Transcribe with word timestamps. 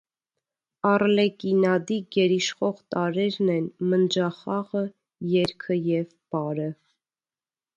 Առլեկինադի 0.91 1.97
գերիշխող 2.17 2.81
տարրերն 2.95 3.51
են 3.57 3.67
մնջախաղը, 3.91 4.83
երգը 5.37 5.81
և 5.93 6.09
պարը։ 6.37 6.69